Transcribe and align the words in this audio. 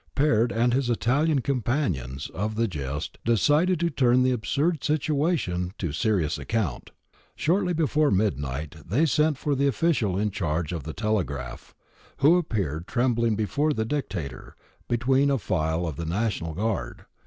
Peard 0.15 0.51
and 0.51 0.73
his 0.73 0.89
Italian 0.89 1.41
companions 1.41 2.27
of 2.31 2.55
the 2.55 2.67
jest 2.67 3.19
decided 3.23 3.79
to 3.79 3.91
turn 3.91 4.23
the 4.23 4.31
absurd 4.31 4.83
situation 4.83 5.73
to 5.77 5.91
serious 5.91 6.39
account. 6.39 6.89
Shortly 7.35 7.71
before 7.73 8.09
midnight 8.09 8.77
they 8.83 9.05
sent 9.05 9.37
for 9.37 9.53
the 9.53 9.67
official 9.67 10.17
in 10.17 10.31
charge 10.31 10.71
of 10.73 10.85
the 10.85 10.93
telegraph, 10.93 11.75
who 12.17 12.39
appeared 12.39 12.87
trembling 12.87 13.35
before 13.35 13.73
the 13.73 13.85
* 13.85 13.85
Dic 13.85 14.09
tator' 14.09 14.53
between 14.89 15.29
a 15.29 15.37
file 15.37 15.85
of 15.85 15.97
the 15.97 16.05
iNational 16.05 16.55
Guard. 16.55 17.05